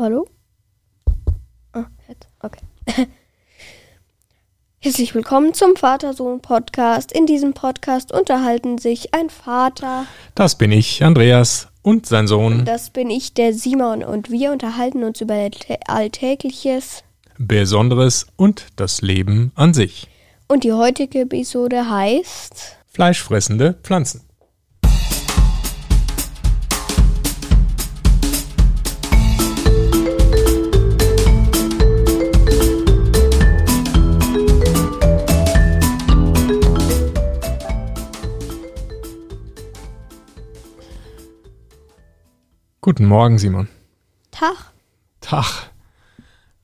[0.00, 0.26] Hallo?
[1.74, 2.26] Ah, jetzt.
[2.40, 2.60] Okay.
[4.80, 7.12] Herzlich willkommen zum Vater-Sohn-Podcast.
[7.12, 12.64] In diesem Podcast unterhalten sich ein Vater, Das bin ich, Andreas, und sein Sohn.
[12.64, 17.04] das bin ich, der Simon, und wir unterhalten uns über Alltä- Alltägliches.
[17.36, 20.08] Besonderes und das Leben an sich.
[20.48, 24.22] Und die heutige Episode heißt Fleischfressende Pflanzen.
[42.90, 43.68] Guten Morgen, Simon.
[44.32, 44.72] Tag.
[45.20, 45.70] Tag.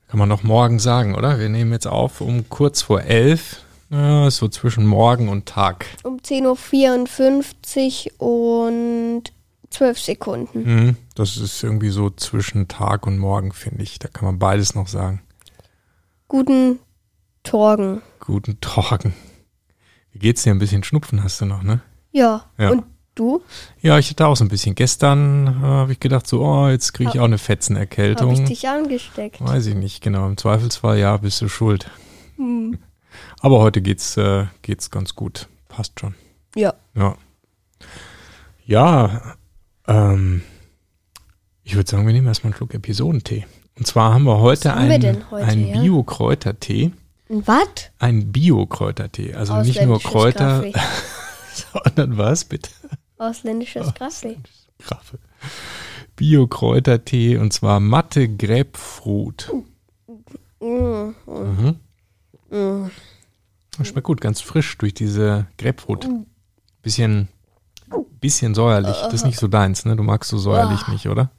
[0.09, 1.39] Kann man noch morgen sagen, oder?
[1.39, 3.61] Wir nehmen jetzt auf um kurz vor elf.
[3.89, 5.85] Ja, so zwischen Morgen und Tag.
[6.03, 9.31] Um 10.54 Uhr und
[9.69, 10.65] 12 Sekunden.
[10.65, 13.97] Hm, das ist irgendwie so zwischen Tag und Morgen, finde ich.
[13.97, 15.21] Da kann man beides noch sagen.
[16.27, 16.79] Guten
[17.43, 18.01] Torgen.
[18.19, 19.13] Guten Morgen.
[20.11, 20.51] Wie geht's dir?
[20.51, 21.79] Ein bisschen Schnupfen hast du noch, ne?
[22.11, 22.47] Ja.
[22.57, 22.71] Ja.
[22.71, 22.83] Und
[23.19, 23.41] du?
[23.81, 24.75] Ja, ich hatte auch so ein bisschen.
[24.75, 28.45] Gestern äh, habe ich gedacht, so, oh, jetzt kriege ich auch eine Habe ich Fetzenerkältung.
[28.45, 29.39] dich angesteckt?
[29.41, 30.27] Weiß ich nicht, genau.
[30.27, 31.89] Im Zweifelsfall, ja, bist du schuld.
[32.37, 32.77] Hm.
[33.39, 35.47] Aber heute geht's, äh, geht's ganz gut.
[35.69, 36.15] Passt schon.
[36.55, 36.73] Ja.
[36.95, 37.15] Ja.
[38.65, 39.35] Ja,
[39.87, 40.41] ähm,
[41.63, 43.45] ich würde sagen, wir nehmen erstmal einen Schluck Episodentee.
[43.77, 45.81] Und zwar haben wir heute haben wir einen, heute, einen ja?
[45.81, 46.91] Bio-Kräutertee.
[47.29, 47.67] Was?
[47.99, 49.35] Ein Bio-Kräutertee.
[49.35, 50.63] Also nicht nur Kräuter,
[51.73, 52.69] sondern was, bitte?
[53.17, 54.37] Ausländisches Kaffee.
[54.79, 55.19] Graffe.
[56.15, 59.51] Bio-Kräutertee und zwar Matte Grapefruit.
[60.59, 61.79] Mm, Mhm.
[62.49, 62.91] mm.
[63.77, 66.07] Das schmeckt gut, ganz frisch durch diese Grapefruit.
[66.81, 67.27] Bisschen,
[68.19, 68.95] bisschen säuerlich.
[69.03, 69.95] Das ist nicht so deins, ne?
[69.95, 70.91] Du magst so säuerlich Ah.
[70.91, 71.31] nicht, oder?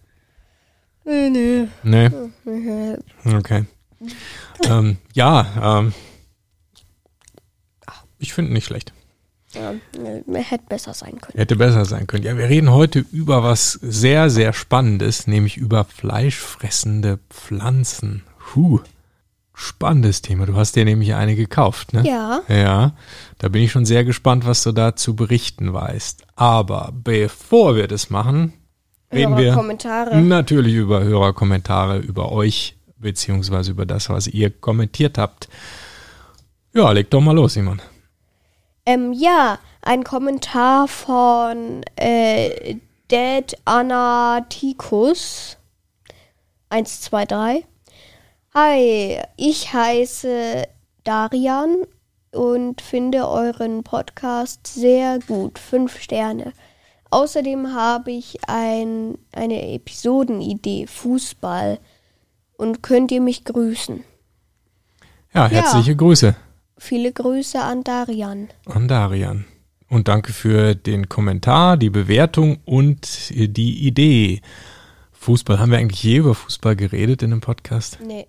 [1.05, 1.69] Nee, nee.
[1.83, 2.11] Nee.
[2.45, 2.99] Mhm.
[3.37, 3.65] Okay.
[4.65, 5.93] ähm, ja, ähm,
[8.19, 8.93] ich finde nicht schlecht.
[9.55, 9.75] Ja,
[10.27, 11.39] nee, hätte besser sein können.
[11.39, 12.25] Hätte besser sein können.
[12.25, 18.25] Ja, wir reden heute über was sehr, sehr Spannendes, nämlich über fleischfressende Pflanzen.
[18.55, 18.81] Huh.
[19.55, 20.47] Spannendes Thema.
[20.47, 22.05] Du hast dir nämlich eine gekauft, ne?
[22.07, 22.93] Ja, Ja,
[23.39, 26.25] da bin ich schon sehr gespannt, was du da zu berichten weißt.
[26.37, 28.53] Aber bevor wir das machen,
[29.13, 30.17] reden wir Kommentare.
[30.21, 35.49] natürlich über Hörerkommentare, über euch, beziehungsweise über das, was ihr kommentiert habt.
[36.73, 37.81] Ja, leg doch mal los, Simon.
[38.89, 42.77] Ähm, ja, ein Kommentar von äh,
[43.11, 45.59] Dead Anatikus
[46.71, 47.67] 123.
[48.55, 50.63] Hi, ich heiße
[51.05, 51.83] Darian
[52.33, 55.59] und finde euren Podcast sehr gut.
[55.59, 56.55] Fünf Sterne.
[57.11, 61.79] Außerdem habe ich ein, eine Episodenidee, Fußball.
[62.57, 64.03] Und könnt ihr mich grüßen?
[65.35, 66.35] Ja, herzliche Grüße
[66.79, 68.49] Viele Grüße an Darian.
[68.67, 69.45] an Darian.
[69.89, 74.43] Und danke für den Kommentar, die Bewertung und die Idee.
[75.13, 77.99] Fußball, haben wir eigentlich je über Fußball geredet in dem Podcast?
[78.07, 78.27] Nee,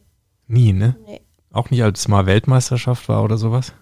[0.48, 0.96] Nie, ne?
[1.06, 1.22] nee.
[1.52, 3.74] Auch nicht, als mal Weltmeisterschaft war oder sowas?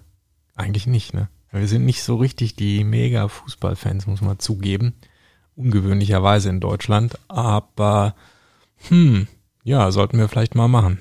[0.56, 1.30] Eigentlich nicht, ne?
[1.52, 4.94] Wir sind nicht so richtig die mega Fußballfans, muss man zugeben.
[5.56, 7.18] Ungewöhnlicherweise in Deutschland.
[7.30, 8.16] Aber,
[8.90, 9.28] hm,
[9.64, 11.00] ja, sollten wir vielleicht mal machen.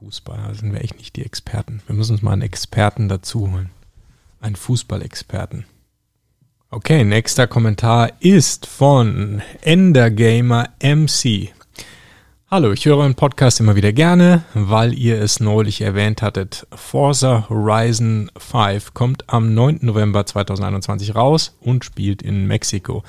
[0.00, 1.80] Fußball, da sind wir echt nicht die Experten.
[1.86, 3.70] Wir müssen uns mal einen Experten dazu holen.
[4.40, 5.64] Einen Fußballexperten.
[6.70, 11.48] Okay, nächster Kommentar ist von Endergamer MC.
[12.50, 16.66] Hallo, ich höre euren Podcast immer wieder gerne, weil ihr es neulich erwähnt hattet.
[16.74, 19.78] Forza Horizon 5 kommt am 9.
[19.80, 23.02] November 2021 raus und spielt in Mexiko.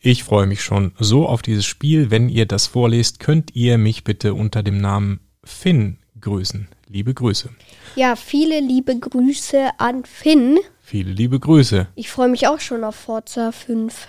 [0.00, 2.10] Ich freue mich schon so auf dieses Spiel.
[2.10, 6.68] Wenn ihr das vorlest, könnt ihr mich bitte unter dem Namen Finn grüßen.
[6.88, 7.50] Liebe Grüße.
[7.96, 10.58] Ja, viele liebe Grüße an Finn.
[10.80, 11.88] Viele liebe Grüße.
[11.94, 14.08] Ich freue mich auch schon auf Forza 5.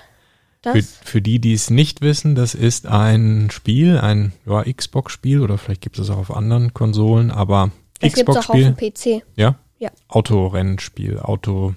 [0.64, 5.58] Für, für die, die es nicht wissen, das ist ein Spiel, ein ja, Xbox-Spiel oder
[5.58, 9.14] vielleicht gibt es auch auf anderen Konsolen, aber das gibt es auch auf Xbox-Spiel.
[9.14, 9.26] dem PC.
[9.36, 9.60] Ja?
[9.80, 9.90] Ja.
[10.08, 11.76] Autorennspiel, Auto,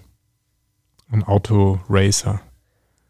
[1.10, 2.40] ein Autoracer.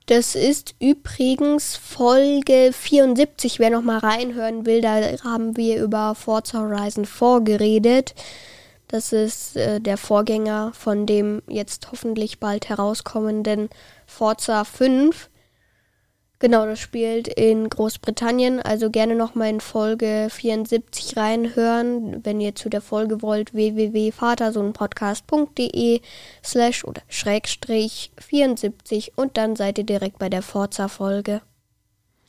[0.07, 3.59] Das ist übrigens Folge 74.
[3.59, 8.15] Wer noch mal reinhören will, da haben wir über Forza Horizon 4 geredet.
[8.87, 13.69] Das ist äh, der Vorgänger von dem jetzt hoffentlich bald herauskommenden
[14.07, 15.29] Forza 5.
[16.39, 18.61] Genau, das spielt in Großbritannien.
[18.61, 23.55] Also gerne nochmal in Folge 74 reinhören, wenn ihr zu der Folge wollt.
[23.55, 26.03] www.vatersohnpodcast.de
[26.45, 31.41] slash oder schrägstrich 74 und dann seid ihr direkt bei der Forza-Folge.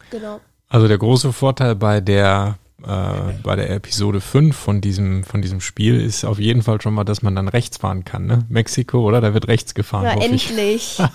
[0.10, 0.39] Genau.
[0.69, 5.62] Also der große Vorteil bei der äh, bei der Episode 5 von diesem, von diesem
[5.62, 8.45] Spiel ist auf jeden Fall schon mal, dass man dann rechts fahren kann, ne?
[8.50, 9.19] Mexiko, oder?
[9.19, 10.18] Da wird rechts gefahren.
[10.19, 10.50] Ich.
[10.50, 11.01] endlich.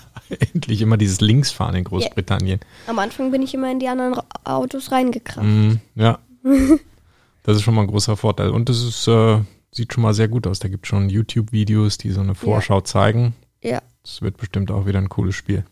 [0.55, 2.61] Endlich immer dieses Linksfahren in Großbritannien.
[2.87, 5.45] Am Anfang bin ich immer in die anderen Autos reingekracht.
[5.45, 6.21] Mm, ja.
[7.43, 8.49] das ist schon mal ein großer Vorteil.
[8.49, 9.41] Und das ist, äh,
[9.73, 10.59] sieht schon mal sehr gut aus.
[10.59, 13.35] Da gibt es schon YouTube-Videos, die so eine Vorschau zeigen.
[13.63, 13.83] Ja.
[14.03, 15.65] Das wird bestimmt auch wieder ein cooles Spiel.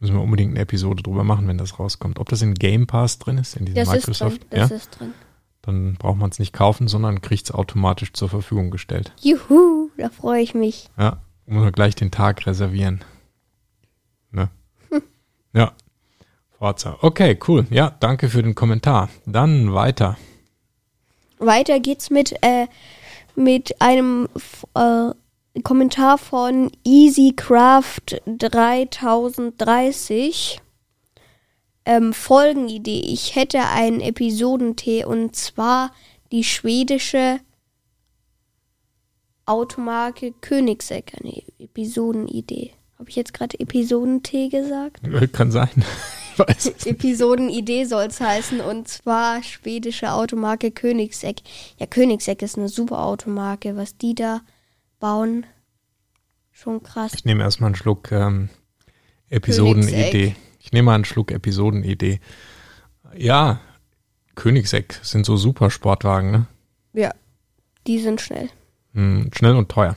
[0.00, 2.18] Müssen wir unbedingt eine Episode drüber machen, wenn das rauskommt.
[2.18, 4.28] Ob das in Game Pass drin ist, in diesem Das ist drin.
[4.28, 5.12] Microsoft, Das ja, ist drin.
[5.62, 9.12] dann braucht man es nicht kaufen, sondern kriegt es automatisch zur Verfügung gestellt.
[9.20, 10.88] Juhu, da freue ich mich.
[10.98, 13.04] Ja, muss man gleich den Tag reservieren.
[14.30, 14.48] Ne?
[15.52, 15.72] Ja.
[16.58, 16.96] Forza.
[17.00, 17.66] Okay, cool.
[17.70, 19.08] Ja, danke für den Kommentar.
[19.26, 20.16] Dann weiter.
[21.38, 22.66] Weiter geht's mit, äh,
[23.34, 24.28] mit einem
[24.74, 25.10] äh,
[25.64, 30.60] Kommentar von EasyCraft 3030.
[31.84, 33.00] Ähm, Folgenidee.
[33.00, 35.90] Ich hätte einen Episodentee und zwar
[36.30, 37.40] die schwedische
[39.44, 41.12] Automarke Königsegg.
[41.20, 42.74] Eine Episodenidee.
[42.98, 45.00] Habe ich jetzt gerade Episodentee gesagt?
[45.32, 45.70] Kann sein.
[46.84, 51.42] Episodenidee soll es heißen und zwar schwedische Automarke Königsegg.
[51.78, 54.42] Ja, Königsegg ist eine super Automarke, was die da
[55.00, 55.46] bauen.
[56.52, 57.12] Schon krass.
[57.14, 58.50] Ich nehme erstmal einen Schluck ähm,
[59.28, 60.10] Episodenidee.
[60.10, 60.36] Königseck.
[60.60, 62.20] Ich nehme mal einen Schluck Episodenidee.
[63.16, 63.60] Ja,
[64.34, 66.46] Königseck sind so super Sportwagen, ne?
[66.92, 67.12] Ja,
[67.86, 68.50] die sind schnell.
[68.94, 69.96] Hm, schnell und teuer.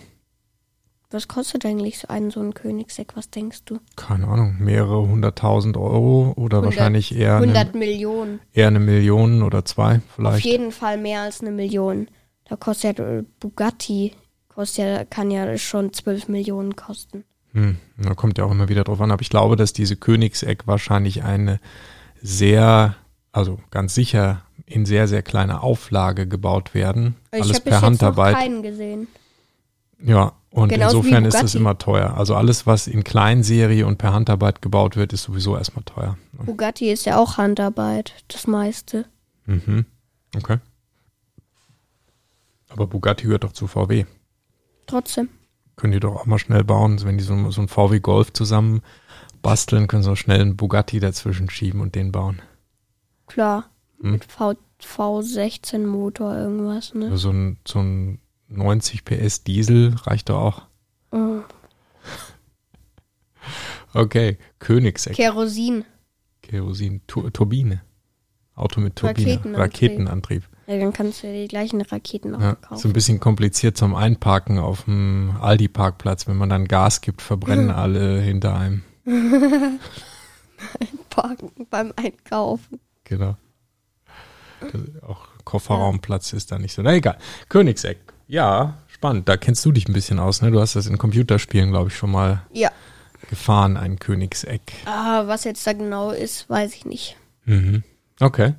[1.12, 3.16] Was kostet eigentlich so ein so ein Königsegg?
[3.16, 3.80] Was denkst du?
[3.96, 8.40] Keine Ahnung, mehrere hunderttausend Euro oder 100 wahrscheinlich eher 100 eine, Millionen.
[8.52, 10.46] eher eine Million oder zwei Auf vielleicht.
[10.46, 12.08] jeden Fall mehr als eine Million.
[12.46, 14.14] Da kostet ja Bugatti,
[14.54, 17.24] kostet ja, kann ja schon 12 Millionen kosten.
[17.54, 19.12] Hm, da kommt ja auch immer wieder drauf an.
[19.12, 21.60] Aber ich glaube, dass diese Königseck wahrscheinlich eine
[22.22, 22.96] sehr,
[23.32, 27.16] also ganz sicher in sehr, sehr kleiner Auflage gebaut werden.
[27.32, 28.36] Ich Alles habe per jetzt Handarbeit.
[28.36, 29.08] keinen gesehen.
[30.04, 32.16] Ja, und Genauso insofern ist das immer teuer.
[32.16, 36.18] Also alles, was in Kleinserie und per Handarbeit gebaut wird, ist sowieso erstmal teuer.
[36.34, 39.06] Bugatti ist ja auch Handarbeit, das meiste.
[39.46, 39.86] Mhm.
[40.36, 40.58] Okay.
[42.70, 44.06] Aber Bugatti gehört doch zu VW.
[44.88, 45.30] Trotzdem.
[45.76, 47.02] Können die doch auch mal schnell bauen.
[47.04, 48.82] Wenn die so, so einen VW Golf zusammen
[49.42, 52.42] basteln, können sie auch schnell einen Bugatti dazwischen schieben und den bauen.
[53.28, 53.70] Klar.
[54.02, 54.12] Hm.
[54.12, 57.18] Mit v, V16 Motor irgendwas, ne?
[57.18, 58.20] So ein, so ein
[58.50, 60.62] 90 PS Diesel reicht doch auch.
[61.12, 61.42] Oh.
[63.94, 65.86] Okay, Königseck, Kerosin.
[66.42, 67.82] Kerosin, Tu- Turbine.
[68.56, 69.60] Auto mit Turbine, Raketenantrieb.
[69.60, 70.44] Raketenantrieb.
[70.68, 72.94] Ja, dann kannst du ja die gleichen Raketen noch Ja, so ein kaufen.
[72.94, 76.28] bisschen kompliziert zum Einparken auf dem Aldi-Parkplatz.
[76.28, 78.84] Wenn man dann Gas gibt, verbrennen alle hinter einem.
[81.10, 82.80] Parken beim Einkaufen.
[83.04, 83.36] Genau.
[84.62, 86.82] Das, auch Kofferraumplatz ist da nicht so.
[86.82, 87.18] Na egal.
[87.50, 87.98] Königseck.
[88.28, 89.28] Ja, spannend.
[89.28, 90.52] Da kennst du dich ein bisschen aus, ne?
[90.52, 92.72] Du hast das in Computerspielen, glaube ich, schon mal Ja.
[93.30, 94.62] gefahren, ein Königseck.
[94.86, 97.18] Ah, was jetzt da genau ist, weiß ich nicht.
[97.46, 97.84] Mhm.
[98.22, 98.54] Okay.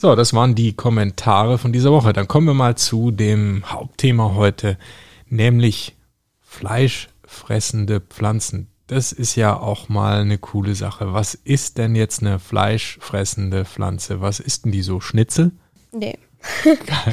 [0.00, 2.12] So, das waren die Kommentare von dieser Woche.
[2.12, 4.78] Dann kommen wir mal zu dem Hauptthema heute,
[5.26, 5.96] nämlich
[6.40, 8.68] fleischfressende Pflanzen.
[8.86, 11.14] Das ist ja auch mal eine coole Sache.
[11.14, 14.20] Was ist denn jetzt eine fleischfressende Pflanze?
[14.20, 15.00] Was ist denn die so?
[15.00, 15.50] Schnitzel?
[15.90, 16.16] Nee.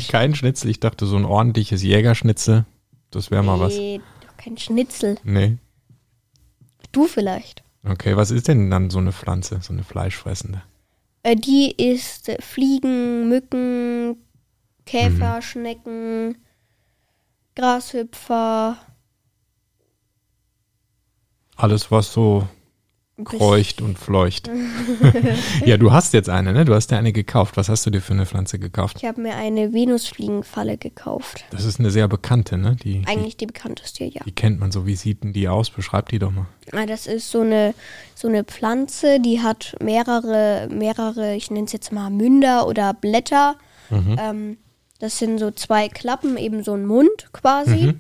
[0.08, 0.70] Kein Schnitzel.
[0.70, 2.66] Ich dachte, so ein ordentliches Jägerschnitzel.
[3.10, 3.74] Das wäre mal was.
[3.74, 5.18] Nee, doch kein Schnitzel.
[5.24, 5.58] Nee.
[6.92, 7.64] Du vielleicht.
[7.84, 10.62] Okay, was ist denn dann so eine Pflanze, so eine fleischfressende?
[11.26, 14.18] Äh, die isst äh, Fliegen, Mücken,
[14.86, 16.38] Käfer, Schnecken,
[17.56, 18.78] Grashüpfer.
[21.56, 22.48] Alles, was so
[23.24, 24.50] kreucht und fleucht.
[25.66, 26.66] ja, du hast jetzt eine, ne?
[26.66, 27.56] Du hast dir eine gekauft.
[27.56, 28.98] Was hast du dir für eine Pflanze gekauft?
[29.00, 31.46] Ich habe mir eine Venusfliegenfalle gekauft.
[31.52, 32.76] Das ist eine sehr bekannte, ne?
[32.76, 34.22] Die, die, Eigentlich die bekannteste, ja.
[34.26, 34.86] die kennt man so.
[34.86, 35.70] Wie sieht denn die aus?
[35.70, 36.48] Beschreib die doch mal.
[36.74, 37.74] Ah, Das ist so eine,
[38.16, 43.56] so eine Pflanze, die hat mehrere, mehrere, ich nenne es jetzt mal Münder oder Blätter.
[43.92, 44.58] Ähm,
[45.00, 47.94] das sind so zwei Klappen, eben so ein Mund quasi.
[47.94, 48.00] Mhm.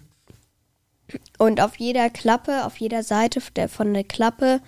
[1.37, 4.61] Und auf jeder Klappe, auf jeder Seite von der Klappe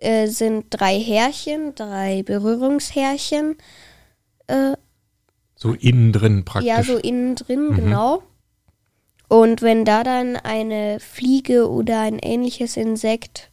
[0.00, 3.56] äh, sind drei Härchen, drei Berührungshärchen.
[4.46, 4.76] Äh,
[5.54, 6.68] So innen drin praktisch.
[6.68, 8.22] ja, so innen drin, genau.
[9.28, 13.50] Und wenn da dann eine Fliege oder ein ähnliches Insekt,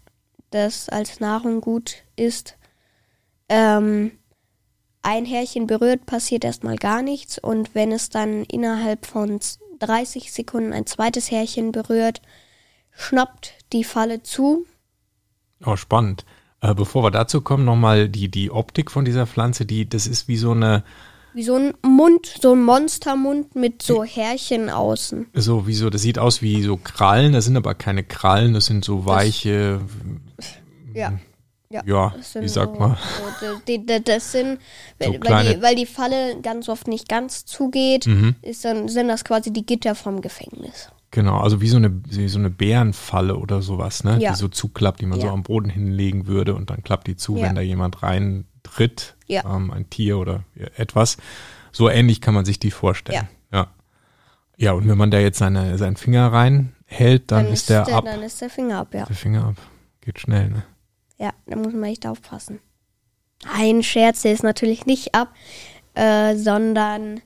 [0.51, 2.57] das als Nahrung gut ist,
[3.49, 4.11] ähm,
[5.01, 7.39] ein Härchen berührt, passiert erstmal gar nichts.
[7.39, 12.21] Und wenn es dann innerhalb von z- 30 Sekunden ein zweites Härchen berührt,
[12.91, 14.65] schnappt die Falle zu.
[15.65, 16.23] Oh, spannend.
[16.63, 20.29] Äh, bevor wir dazu kommen, nochmal die, die Optik von dieser Pflanze, die, das ist
[20.29, 20.83] wie so eine,
[21.33, 25.27] Wie so ein Mund, so ein Monstermund mit so Härchen außen.
[25.33, 28.67] So, wie so, das sieht aus wie so Krallen, das sind aber keine Krallen, das
[28.67, 29.81] sind so weiche,
[30.93, 31.11] Ja.
[31.69, 32.97] ja, Das sind wie sagt so, man?
[33.41, 34.59] So, die, die, das sind,
[35.01, 38.35] So weil, weil, die, weil die Falle ganz oft nicht ganz zugeht, Mhm.
[38.41, 40.89] ist dann, sind das quasi die Gitter vom Gefängnis.
[41.15, 44.17] Genau, also wie so eine, wie so eine Bärenfalle oder sowas, ne?
[44.19, 44.31] Ja.
[44.31, 45.33] Die so zuklappt, die man so Ja.
[45.33, 47.43] am Boden hinlegen würde und dann klappt die zu, Ja.
[47.43, 49.43] wenn da jemand reintritt, Ja.
[49.45, 50.43] ähm, ein Tier oder
[50.75, 51.17] etwas.
[51.71, 53.27] So ähnlich kann man sich die vorstellen.
[53.51, 53.67] Ja.
[54.57, 58.05] Ja, und wenn man da jetzt seine, seinen Finger reinhält, dann, ist der ab.
[58.05, 59.05] Dann ist der Finger ab, ja.
[59.05, 59.55] Der Finger ab.
[60.01, 60.63] Geht schnell, ne?
[61.19, 62.59] Ja, da muss man echt aufpassen.
[63.51, 65.31] Ein Scherz, der ist natürlich nicht ab,
[65.93, 67.21] äh, sondern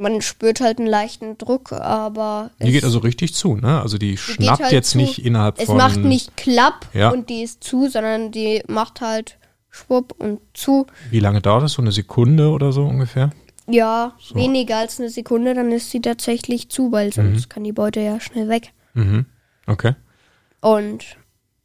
[0.00, 3.80] man spürt halt einen leichten Druck, aber Die es, geht also richtig zu, ne?
[3.80, 4.98] Also die geht schnappt halt jetzt zu.
[4.98, 5.76] nicht innerhalb es von.
[5.76, 7.10] macht nicht klapp Ja.
[7.10, 9.38] und die ist zu, sondern die macht halt
[9.68, 10.86] schwupp und zu.
[11.10, 11.72] Wie lange dauert das?
[11.74, 13.30] So eine Sekunde oder so ungefähr?
[13.68, 17.48] Ja, weniger als eine Sekunde, dann ist sie tatsächlich zu, weil sonst Mhm.
[17.48, 18.72] kann die Beute ja schnell weg.
[18.94, 19.26] Mhm.
[19.68, 19.94] Okay.
[20.60, 21.04] Und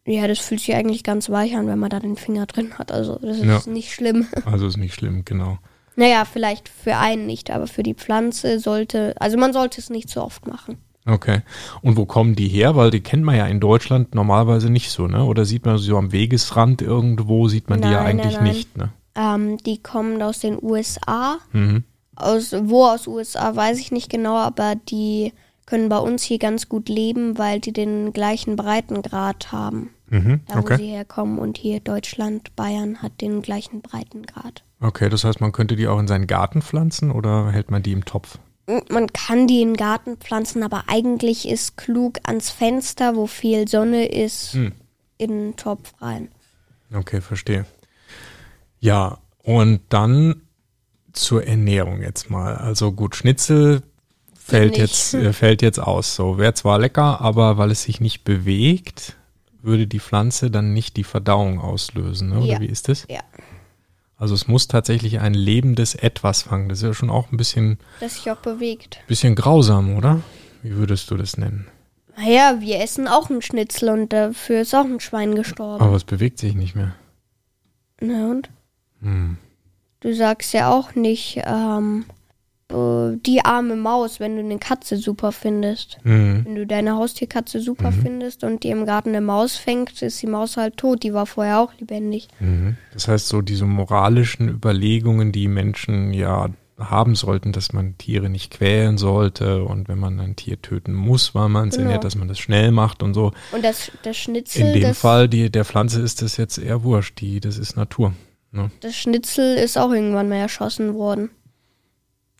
[0.06, 2.92] ja, das fühlt sich eigentlich ganz weich an, wenn man da den Finger drin hat.
[2.92, 3.62] Also das ist Ja.
[3.66, 4.28] nicht schlimm.
[4.46, 5.58] Also ist nicht schlimm, genau.
[5.96, 10.10] Naja, vielleicht für einen nicht, aber für die Pflanze sollte, also man sollte es nicht
[10.10, 10.78] so oft machen.
[11.06, 11.42] Okay.
[11.82, 12.76] Und wo kommen die her?
[12.76, 15.24] Weil die kennt man ja in Deutschland normalerweise nicht so, ne?
[15.24, 18.40] Oder sieht man sie so am Wegesrand irgendwo, sieht man die ja Nein, nein, eigentlich
[18.42, 18.44] nein.
[18.44, 18.90] nicht, ne?
[19.16, 21.38] Ähm, die kommen aus den USA.
[21.52, 21.84] Mhm.
[22.16, 25.34] Aus, wo aus USA weiß ich nicht genau, aber die
[25.66, 29.90] können bei uns hier ganz gut leben, weil die den gleichen Breitengrad haben.
[30.10, 30.42] Mhm.
[30.48, 30.78] Da wo Okay.
[30.78, 34.64] sie herkommen und hier Deutschland, Bayern hat den gleichen Breitengrad.
[34.80, 37.92] Okay, das heißt, man könnte die auch in seinen Garten pflanzen oder hält man die
[37.92, 38.38] im Topf?
[38.90, 43.68] Man kann die in den Garten pflanzen, aber eigentlich ist klug ans Fenster, wo viel
[43.68, 44.72] Sonne ist, Hm.
[45.18, 46.30] in den Topf rein.
[46.94, 47.66] Okay, verstehe.
[48.80, 50.42] Ja, und dann
[51.14, 52.56] zur Ernährung jetzt mal.
[52.56, 53.82] Also gut, Schnitzel
[54.36, 56.16] fällt jetzt, äh, fällt jetzt aus.
[56.16, 59.16] So, wäre zwar lecker, aber weil es sich nicht bewegt,
[59.66, 62.38] würde die Pflanze dann nicht die Verdauung auslösen, ne?
[62.40, 62.60] oder Ja.
[62.60, 63.06] wie ist das?
[63.10, 63.22] Ja.
[64.18, 66.70] Also es muss tatsächlich ein lebendes Etwas fangen.
[66.70, 69.00] Das ist ja schon auch ein bisschen, Das sich auch bewegt.
[69.08, 70.22] bisschen grausam, oder?
[70.64, 71.68] Wie würdest du das nennen?
[72.18, 75.84] Naja, wir essen auch einen Schnitzel und dafür ist auch ein Schwein gestorben.
[75.84, 76.96] Aber es bewegt sich nicht mehr.
[78.00, 78.50] Na und?
[79.02, 79.38] Hm.
[80.00, 82.06] Du sagst ja auch nicht, ähm,
[82.72, 85.98] äh, die arme Maus, wenn du eine Katze super findest.
[86.04, 86.42] Mhm.
[86.46, 90.28] Wenn du deine Haustierkatze super findest und die im Garten eine Maus fängt, ist die
[90.28, 91.04] Maus halt tot.
[91.04, 92.28] Die war vorher auch lebendig.
[92.40, 92.78] Mhm.
[92.94, 98.52] Das heißt, so diese moralischen Überlegungen, die Menschen ja haben sollten, dass man Tiere nicht
[98.52, 101.86] quälen sollte und wenn man ein Tier töten muss, weil man es Genau.
[101.88, 103.32] ernährt, dass man das schnell macht und so.
[103.54, 106.84] Und das, das Schnitzel, In dem das, Fall, die, der Pflanze ist das jetzt eher
[106.84, 108.12] wurscht, die, das ist Natur.
[108.52, 108.72] Ne?
[108.82, 111.30] das Schnitzel ist auch irgendwann mal erschossen worden.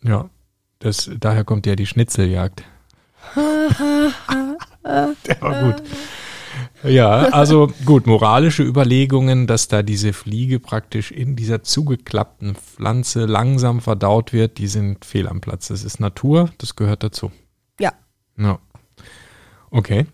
[0.02, 0.30] Ja,
[0.78, 2.62] das, daher kommt ja die Schnitzeljagd.
[3.36, 5.82] Der war gut.
[6.84, 13.80] Ja, also gut, moralische Überlegungen, dass da diese Fliege praktisch in dieser zugeklappten Pflanze langsam
[13.80, 15.68] verdaut wird, die sind fehl am Platz.
[15.68, 17.32] Das ist Natur, das gehört dazu.
[17.80, 17.92] Ja.
[18.38, 18.58] Ja.
[19.70, 20.06] Okay.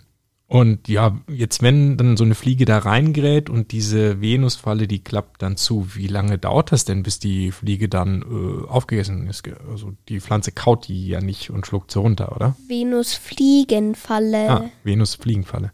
[0.52, 5.40] Und ja, jetzt wenn dann so eine Fliege da reingerät und diese Venusfalle, die klappt
[5.40, 9.48] dann zu, wie lange dauert das denn, bis die Fliege dann äh, aufgegessen ist?
[9.70, 12.54] Also die Pflanze kaut die ja nicht und schluckt sie runter, oder?
[12.68, 14.50] Venusfliegenfalle.
[14.50, 15.72] Ah, Venusfliegenfalle.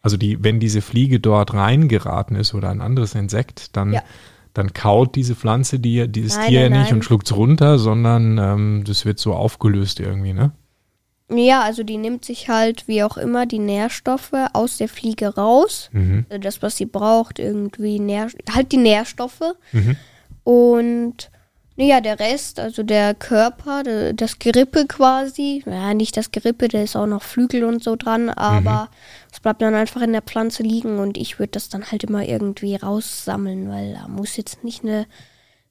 [0.00, 4.02] Also die, wenn diese Fliege dort reingeraten ist oder ein anderes Insekt, dann, Ja.
[4.52, 6.94] dann kaut diese Pflanze die, dieses Nein, Tier ja nicht nein.
[6.94, 10.50] und schluckt es runter, sondern ähm, das wird so aufgelöst irgendwie, ne?
[11.30, 15.88] Ja, also die nimmt sich halt, wie auch immer, die Nährstoffe aus der Fliege raus.
[15.92, 16.26] Mhm.
[16.28, 19.54] Also das, was sie braucht, irgendwie Nähr halt die Nährstoffe.
[19.72, 19.96] Mhm.
[20.44, 21.30] Und
[21.76, 26.96] naja, der Rest, also der Körper, das Gerippe quasi, ja, nicht das Gerippe, da ist
[26.96, 28.90] auch noch Flügel und so dran, aber
[29.32, 32.24] es bleibt dann einfach in der Pflanze liegen und ich würde das dann halt immer
[32.24, 35.06] irgendwie raussammeln, weil da muss jetzt nicht eine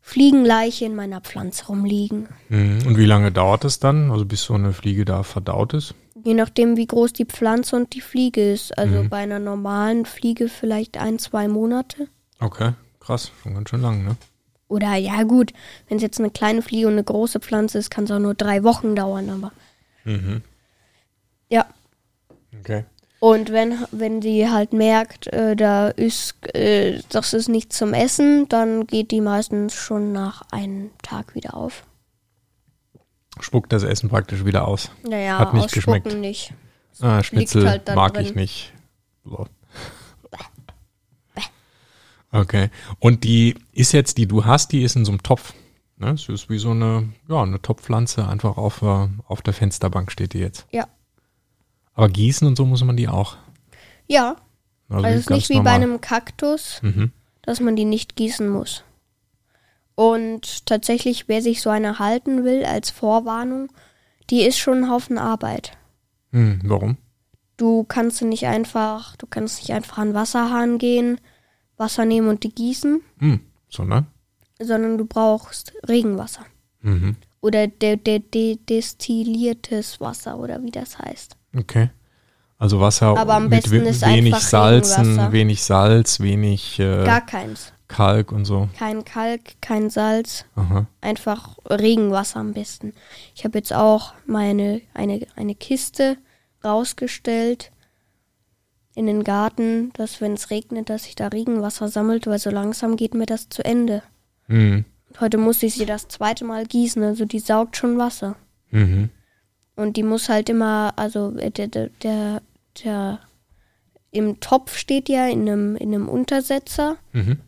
[0.02, 2.28] Fliegenleiche in meiner Pflanze rumliegen.
[2.50, 2.86] Mhm.
[2.88, 5.94] Und wie lange dauert es dann, also bis so eine Fliege da verdaut ist?
[6.24, 8.78] Je nachdem, wie groß die Pflanze und die Fliege ist.
[8.78, 9.10] Also Mhm.
[9.10, 12.08] bei einer normalen Fliege vielleicht ein, zwei Monate.
[12.40, 14.16] Okay, krass, schon ganz schön lang, ne?
[14.68, 15.52] Oder ja gut,
[15.88, 18.34] wenn es jetzt eine kleine Fliege und eine große Pflanze ist, kann es auch nur
[18.36, 19.52] drei Wochen dauern, aber
[20.04, 20.42] Mhm.
[21.50, 21.66] ja.
[22.60, 22.86] Okay.
[23.24, 28.50] Und wenn, wenn die halt merkt, äh, da ist, äh, das ist nicht zum Essen,
[28.50, 31.84] dann geht die meistens schon nach einem Tag wieder auf.
[33.40, 34.90] Spuckt das Essen praktisch wieder aus.
[35.08, 36.12] Naja, Hat nicht geschmeckt.
[36.16, 36.52] nicht.
[37.00, 38.26] Ah, Schnitzel halt mag drin.
[38.26, 38.74] ich nicht.
[39.24, 39.46] So.
[42.32, 42.72] Okay.
[42.98, 45.54] Und die ist jetzt, die du hast, die ist in so einem Topf.
[45.98, 46.10] Ne?
[46.12, 50.34] Es ist wie so eine, ja, eine Topfpflanze, einfach auf, äh, auf der Fensterbank steht
[50.34, 50.66] die jetzt.
[50.72, 50.88] Ja.
[51.94, 53.38] Aber gießen und so muss man die auch.
[54.08, 54.36] Ja,
[54.90, 55.80] also, es ist nicht wie normal.
[55.80, 57.12] bei einem Kaktus, Mhm.
[57.42, 58.84] dass man die nicht gießen muss.
[59.96, 63.72] Und tatsächlich, wer sich so eine halten will als Vorwarnung,
[64.30, 65.78] die ist schon ein Haufen Arbeit.
[66.32, 66.98] Hm, warum?
[67.58, 71.20] Du kannst nicht einfach, du kannst nicht einfach an Wasserhahn gehen,
[71.78, 74.08] Wasser nehmen und die gießen, Hm, sondern?
[74.60, 76.46] sondern du brauchst Regenwasser.
[76.82, 77.16] Mhm.
[77.42, 81.36] Oder der, der, der destilliertes Wasser oder wie das heißt.
[81.56, 81.90] Okay.
[82.58, 83.98] Also Wasser Aber am mit wenig
[84.36, 87.74] Salzen, wenig Salz, wenig äh, Gar keins.
[87.88, 88.70] Kalk und so.
[88.78, 90.86] Kein Kalk, kein Salz, Aha.
[91.02, 92.94] einfach Regenwasser am besten.
[93.36, 96.18] Ich habe jetzt auch meine eine, eine Kiste
[96.64, 97.72] rausgestellt
[98.96, 102.96] in den Garten, dass wenn es regnet, dass sich da Regenwasser sammelt, weil so langsam
[102.96, 104.04] geht mir das zu Ende.
[104.48, 104.86] Hm.
[105.20, 108.36] Heute musste ich sie das zweite Mal gießen, also die saugt schon Wasser.
[108.70, 109.10] Mhm.
[109.82, 112.42] Und die muss halt immer, also äh, der, der, der,
[112.84, 113.20] der
[114.12, 116.98] im Topf steht ja in einem, in einem Untersetzer.
[117.14, 117.40] Mhm.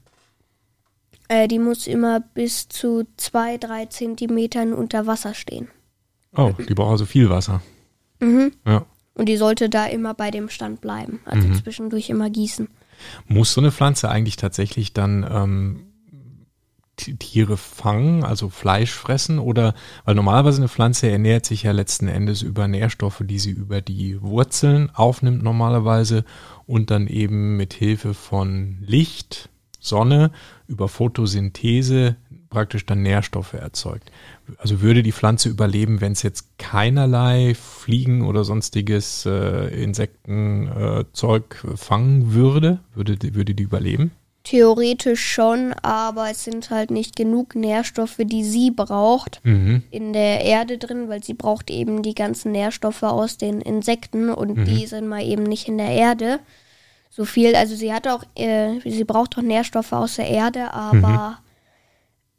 [1.27, 5.67] Äh, die muss immer bis zu zwei, drei Zentimetern unter Wasser stehen.
[6.35, 7.61] Oh, die braucht also viel Wasser.
[8.19, 8.53] Mhm.
[8.65, 8.85] Ja.
[9.15, 11.19] Und die sollte da immer bei dem Stand bleiben.
[11.25, 11.55] Also Mhm.
[11.55, 12.67] zwischendurch immer gießen.
[13.27, 15.92] Muss so eine Pflanze eigentlich tatsächlich dann ähm,
[17.17, 19.39] Tiere fangen, also Fleisch fressen?
[19.39, 19.73] Oder,
[20.05, 24.21] weil normalerweise eine Pflanze ernährt sich ja letzten Endes über Nährstoffe, die sie über die
[24.21, 26.25] Wurzeln aufnimmt normalerweise
[26.65, 30.31] und dann eben mit Hilfe von Licht, Sonne,
[30.67, 32.15] über Photosynthese
[32.53, 34.11] praktisch dann Nährstoffe erzeugt.
[34.57, 41.75] Also würde die Pflanze überleben, wenn es jetzt keinerlei Fliegen oder sonstiges äh, Insektenzeug äh,
[41.77, 42.79] fangen würde?
[42.93, 44.11] Würde würde die überleben?
[44.43, 49.83] Theoretisch schon, aber es sind halt nicht genug Nährstoffe, die sie braucht Mhm.
[49.89, 54.57] in der Erde drin, weil sie braucht eben die ganzen Nährstoffe aus den Insekten und
[54.57, 54.65] Mhm.
[54.65, 56.39] die sind mal eben nicht in der Erde.
[57.09, 61.39] So viel, also sie hat auch, äh, sie braucht auch Nährstoffe aus der Erde, aber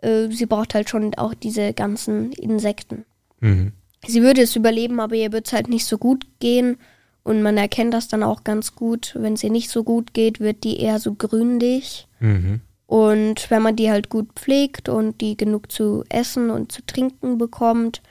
[0.03, 3.07] äh, sie braucht halt schon auch diese ganzen Insekten.
[3.41, 3.73] Mhm.
[4.07, 6.77] Sie würde es überleben, aber ihr wird es halt nicht so gut gehen.
[7.25, 9.15] Und man erkennt das dann auch ganz gut.
[9.19, 12.07] Wenn es ihr nicht so gut geht, wird die eher so grünlich.
[12.21, 12.61] Mhm.
[12.87, 17.39] Und wenn man die halt gut pflegt und die genug zu essen und zu trinken
[17.39, 18.03] bekommt,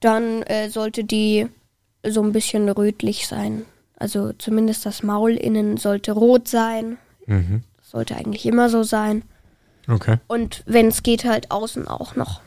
[0.00, 1.46] dann äh, sollte die
[2.04, 3.64] so ein bisschen rötlich sein.
[3.96, 6.98] Also zumindest das Maul innen sollte rot sein.
[7.26, 7.62] Mhm.
[7.78, 9.22] Das sollte eigentlich immer so sein.
[9.88, 10.16] Okay.
[10.26, 12.40] Und wenn es geht, halt außen auch noch.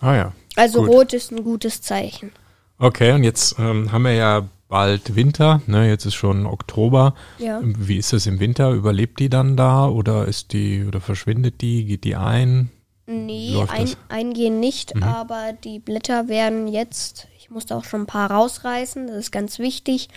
[0.00, 0.32] Ah ja.
[0.56, 0.88] Also Gut.
[0.90, 2.32] rot ist ein gutes Zeichen.
[2.80, 5.88] Okay, und jetzt ähm, haben wir ja bald Winter, ne?
[5.88, 7.14] Jetzt ist schon Oktober.
[7.38, 7.60] Ja.
[7.62, 8.70] Wie ist das im Winter?
[8.70, 11.84] Überlebt die dann da oder ist die oder verschwindet die?
[11.84, 12.70] Geht die ein?
[13.06, 13.96] Nee, läuft ein, das?
[14.08, 15.02] eingehen nicht, Mhm.
[15.02, 19.58] aber die Blätter werden jetzt, ich musste auch schon ein paar rausreißen, das ist ganz
[19.58, 20.08] wichtig,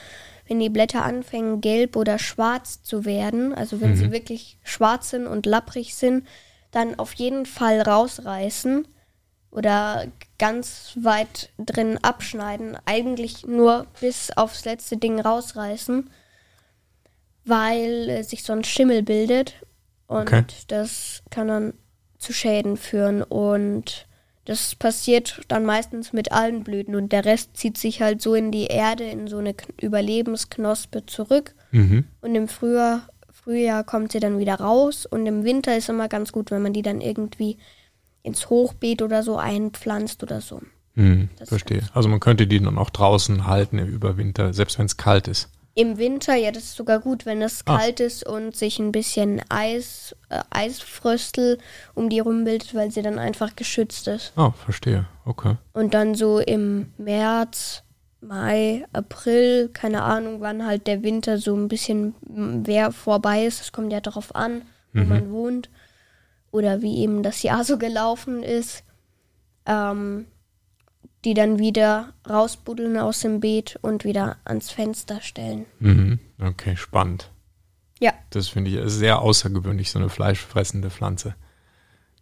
[0.48, 3.96] wenn die Blätter anfangen gelb oder schwarz zu werden, also wenn Mhm.
[3.96, 6.28] sie wirklich schwarz sind und lapprig sind,
[6.70, 8.88] dann auf jeden Fall rausreißen
[9.50, 10.06] oder
[10.44, 16.10] ganz weit drin abschneiden, eigentlich nur bis aufs letzte Ding rausreißen,
[17.46, 19.56] weil äh, sich so ein Schimmel bildet
[20.08, 20.44] und Okay.
[20.68, 21.74] das kann dann
[22.18, 24.06] zu Schäden führen und
[24.46, 28.52] das passiert dann meistens mit allen Blüten und der Rest zieht sich halt so in
[28.52, 32.04] die Erde, in so eine Kn- Überlebensknospe zurück Mhm.
[32.22, 36.34] und im Frühjahr, Frühjahr kommt sie dann wieder raus und im Winter ist immer ganz
[36.34, 37.58] gut, wenn man die dann irgendwie
[38.24, 40.62] ins Hochbeet oder so einpflanzt oder so.
[40.96, 41.82] Ist Verstehe.
[41.94, 45.50] Also man könnte die dann auch draußen halten über Winter, selbst wenn es kalt ist.
[45.76, 47.78] Im Winter, ja, das ist sogar gut, wenn es Ah.
[47.78, 51.58] kalt ist und sich ein bisschen Eis, äh, Eisfröstel
[51.96, 54.34] um die rumbildet, weil sie dann einfach geschützt ist.
[54.38, 55.08] Oh, verstehe.
[55.26, 55.56] Okay.
[55.74, 57.82] Und dann so im März,
[58.22, 63.60] Mai, April, keine Ahnung, wann halt der Winter so ein bisschen m, wer vorbei ist.
[63.60, 64.62] Das kommt ja darauf an,
[64.94, 65.10] wo Mhm.
[65.10, 65.70] man wohnt.
[66.54, 68.86] Oder wie eben das Jahr so gelaufen ist.
[69.66, 70.28] Ähm,
[71.26, 75.66] die dann wieder rausbuddeln aus dem Beet und wieder ans Fenster stellen.
[75.80, 76.20] Mhm.
[76.42, 77.32] Okay, spannend.
[78.00, 78.14] Ja.
[78.32, 81.36] Das finde ich sehr außergewöhnlich, so eine fleischfressende Pflanze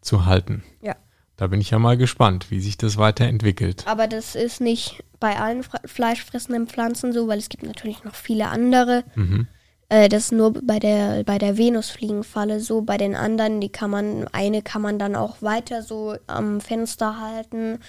[0.01, 0.63] zu halten.
[0.81, 0.95] Ja.
[1.37, 3.87] Da bin ich ja mal gespannt, wie sich das weiterentwickelt.
[3.87, 8.49] Aber das ist nicht bei allen fleischfressenden Pflanzen so, weil es gibt natürlich noch viele
[8.49, 9.03] andere.
[9.15, 9.47] Mhm.
[9.91, 12.81] Äh, das ist nur bei der, bei der Venusfliegenfalle so.
[12.81, 17.19] Bei den anderen, die kann man, eine kann man dann auch weiter so am Fenster
[17.19, 17.79] halten.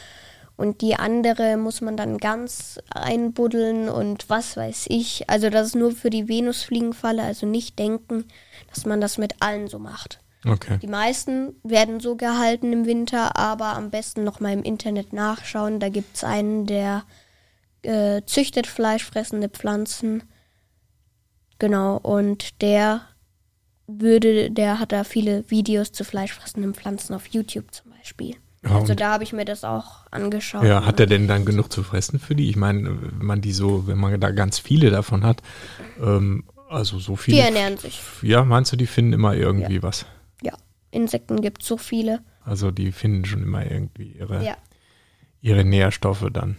[0.57, 5.31] Und die andere muss man dann ganz einbuddeln und was weiß ich.
[5.31, 7.23] Also das ist nur für die Venusfliegenfalle.
[7.23, 8.25] Also nicht denken,
[8.69, 10.19] dass man das mit allen so macht.
[10.45, 10.79] Okay.
[10.83, 15.79] Die meisten werden so gehalten im Winter, aber am besten noch mal im Internet nachschauen.
[15.79, 17.05] Da gibt es einen, der
[17.83, 20.25] äh, züchtet fleischfressende Pflanzen.
[21.63, 23.03] Genau, und der
[23.87, 28.35] würde, der hat da viele Videos zu fleischfressenden Pflanzen auf YouTube zum Beispiel.
[28.65, 30.65] Ja, also da habe ich mir das auch angeschaut.
[30.65, 32.51] Ja, hat er denn dann genug zu fressen für die?
[32.51, 35.41] Ich meine, wenn man die so, wenn man da ganz viele davon hat,
[36.01, 37.37] ähm, also so viele.
[37.37, 38.01] Die ernähren sich.
[38.23, 40.05] Ja, meinst du, die finden immer irgendwie was?
[40.43, 40.55] Ja,
[40.91, 42.25] Insekten gibt es so viele.
[42.45, 44.57] Also die finden schon immer irgendwie ihre, Ja.
[45.41, 46.57] ihre Nährstoffe dann.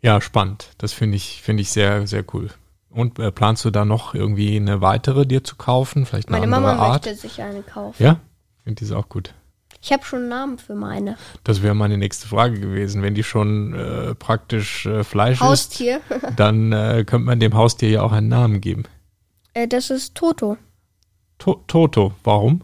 [0.00, 0.70] Ja, spannend.
[0.78, 2.50] Das finde ich, finde ich sehr, sehr cool.
[2.92, 6.06] Und äh, planst du da noch irgendwie eine weitere dir zu kaufen?
[6.06, 7.06] Vielleicht eine Meine andere Mama Art?
[7.06, 8.02] möchte sich eine kaufen.
[8.02, 8.20] Ja?
[8.64, 9.34] Finde diese auch gut.
[9.80, 11.16] Ich habe schon einen Namen für meine.
[11.42, 13.02] Das wäre meine nächste Frage gewesen.
[13.02, 16.00] Wenn die schon äh, praktisch äh, Fleisch Haustier.
[16.08, 18.84] ist, dann äh, könnte man dem Haustier ja auch einen Namen geben.
[19.54, 20.56] äh, das ist Toto.
[21.38, 22.62] To Toto, warum?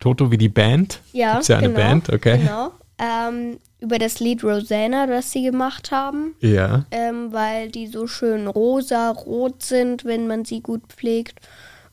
[0.00, 1.00] Toto wie die Band?
[1.12, 2.38] Ja, Gibt's ja eine genau, Band, okay.
[2.38, 2.72] Genau.
[2.98, 6.84] Ähm, über das Lied Rosanna, das sie gemacht haben, Ja.
[6.90, 11.40] ähm, weil die so schön rosa, rot sind, wenn man sie gut pflegt.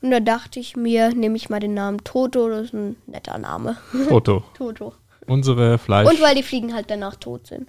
[0.00, 3.38] Und da dachte ich mir, nehme ich mal den Namen Toto, das ist ein netter
[3.38, 3.76] Name.
[4.08, 4.44] Toto.
[4.56, 4.92] Toto.
[5.26, 6.08] Unsere Fleisch.
[6.08, 7.68] Und weil die Fliegen halt danach tot sind.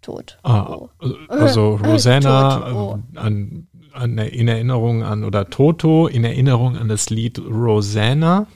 [0.00, 0.38] Tot.
[0.44, 0.88] Ah, Oh.
[1.28, 2.94] also Rosanna Toto.
[3.16, 8.46] ähm, an, an, in Erinnerung an, oder Toto in Erinnerung an das Lied Rosanna.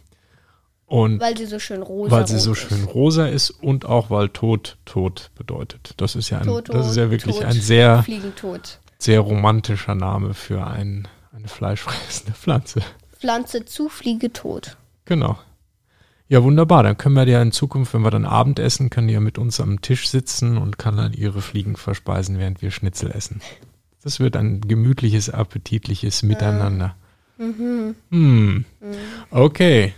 [0.92, 2.58] Und Weil sie so schön rosa weil sie so ist.
[2.58, 5.94] schön rosa ist und auch weil Tod Tod bedeutet.
[5.96, 8.04] Das ist ja ein, Toto, das ist ja wirklich tot, ein sehr,
[8.98, 12.82] sehr romantischer Name für ein, eine fleischfressende Pflanze.
[13.18, 14.76] Pflanze zu, Fliege tot.
[15.06, 15.38] Genau.
[16.28, 16.82] Ja, wunderbar.
[16.82, 19.38] Dann können wir ja in Zukunft, wenn wir dann Abend essen, kann die ja mit
[19.38, 23.40] uns am Tisch sitzen und kann dann ihre Fliegen verspeisen, während wir Schnitzel essen.
[24.02, 26.96] Das wird ein gemütliches, appetitliches Miteinander.
[27.38, 28.66] Hm.
[29.30, 29.94] Okay.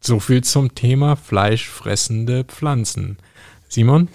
[0.00, 3.18] So viel zum Thema fleischfressende Pflanzen.
[3.68, 4.08] Simon,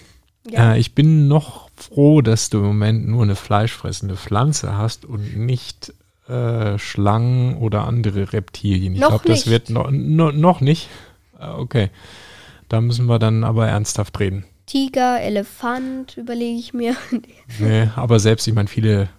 [0.49, 0.73] Ja.
[0.73, 5.35] äh, ich bin noch froh, dass du im Moment nur eine fleischfressende Pflanze hast und
[5.37, 5.93] nicht
[6.27, 8.93] äh, Schlangen oder andere Reptilien.
[8.93, 10.89] Ich glaube, das wird noch, no, noch nicht.
[11.37, 11.89] Ah, Okay.
[12.69, 14.45] Da müssen wir dann aber ernsthaft reden.
[14.65, 16.95] Tiger, Elefant, überlege ich mir.
[17.59, 19.09] Nee, aber selbst, ich meine, viele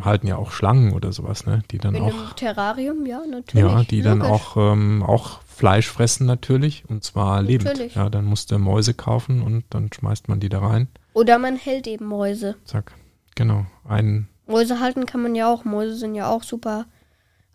[0.00, 1.62] halten ja auch Schlangen oder sowas, ne?
[1.70, 2.08] Die dann In auch.
[2.08, 3.70] einem Terrarium, ja, natürlich.
[3.70, 4.32] Ja, die dann Logisch.
[4.32, 7.66] auch, ähm, auch Fleisch fressen natürlich und zwar lebend.
[7.66, 7.96] Natürlich.
[7.96, 10.86] Ja, dann musst du Mäuse kaufen und dann schmeißt man die da rein.
[11.14, 12.54] Oder man hält eben Mäuse.
[12.64, 12.94] Zack.
[13.34, 13.66] Genau.
[13.82, 15.64] Ein, Mäuse halten kann man ja auch.
[15.64, 16.86] Mäuse sind ja auch super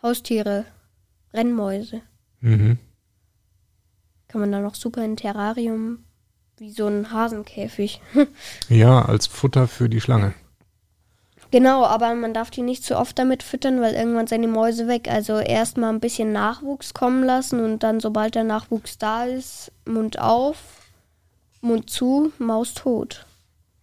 [0.02, 0.66] Haustiere.
[1.34, 2.02] Rennmäuse.
[2.42, 2.78] mhm.
[4.28, 6.00] Kann man dann auch super in ein Terrarium,
[6.58, 8.02] wie so ein Hasenkäfig.
[8.68, 10.34] Ja, als Futter für die Schlange.
[11.54, 14.88] Genau, aber man darf die nicht zu oft damit füttern, weil irgendwann sind die Mäuse
[14.88, 15.08] weg.
[15.10, 20.20] Also erstmal ein bisschen Nachwuchs kommen lassen und dann, sobald der Nachwuchs da ist, Mund
[20.20, 20.58] auf,
[21.62, 23.26] Mund zu, Maus tot.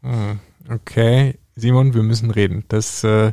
[0.03, 2.65] Hm, Okay, Simon, wir müssen reden.
[2.69, 3.33] Das, äh,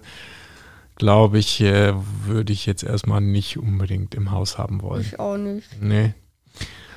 [0.95, 1.93] glaube ich, äh,
[2.25, 5.01] würde ich jetzt erstmal nicht unbedingt im Haus haben wollen.
[5.01, 5.81] Ich auch nicht.
[5.81, 6.13] Nee.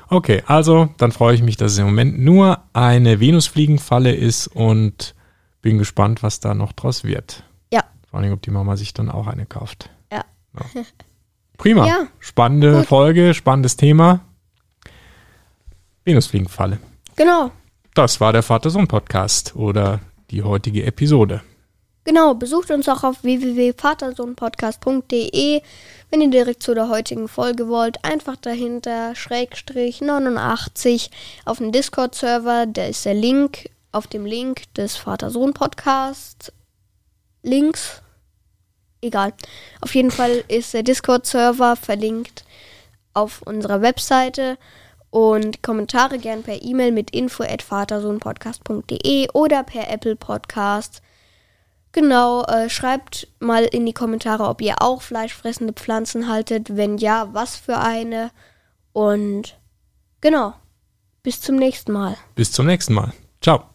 [0.08, 5.14] Okay, also dann freue ich mich, dass es im Moment nur eine Venusfliegenfalle ist und
[5.62, 7.44] bin gespannt, was da noch draus wird.
[7.72, 7.84] Ja.
[8.10, 9.90] Vor allem, ob die Mama sich dann auch eine kauft.
[10.12, 10.24] Ja.
[10.74, 10.82] Ja.
[11.56, 11.86] Prima.
[11.86, 12.06] Ja.
[12.18, 12.86] Spannende Gut.
[12.86, 14.20] Folge, spannendes Thema.
[16.04, 16.78] Venusfliegenfalle.
[17.16, 17.50] Genau.
[17.94, 21.42] Das war der Vater-Sohn-Podcast oder die heutige Episode.
[22.04, 25.60] Genau, besucht uns auch auf www.vatersohnpodcast.de.
[26.10, 31.10] Wenn ihr direkt zu der heutigen Folge wollt, einfach dahinter Schrägstrich 89
[31.44, 32.64] auf dem Discord-Server.
[32.66, 36.52] Da ist der Link auf dem Link des Vater-Sohn-Podcast.
[37.42, 38.02] Links.
[39.00, 39.32] Egal.
[39.80, 42.44] Auf jeden Fall ist der Discord-Server verlinkt
[43.14, 44.58] auf unserer Webseite.
[45.10, 51.02] Und Kommentare gern per E-Mail mit info at vatersohnpodcast.de oder per Apple Podcast.
[51.92, 56.76] Genau, äh, schreibt mal in die Kommentare, ob ihr auch fleischfressende Pflanzen haltet.
[56.76, 58.30] Wenn ja, was für eine.
[58.92, 59.58] Und
[60.20, 60.54] genau,
[61.24, 62.16] bis zum nächsten Mal.
[62.36, 63.12] Bis zum nächsten Mal.
[63.40, 63.69] Ciao.